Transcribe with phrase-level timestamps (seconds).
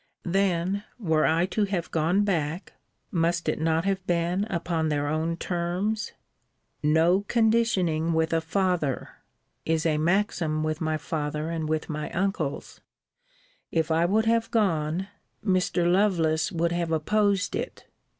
[0.25, 2.73] Then were I to have gone back,
[3.11, 6.13] must it not have been upon their own terms?
[6.81, 9.09] No conditioning with a father!
[9.63, 12.81] is a maxim with my father, and with my uncles.
[13.71, 15.07] If I would have gone,
[15.45, 15.85] Mr.
[15.87, 17.85] Lovelace would have opposed it.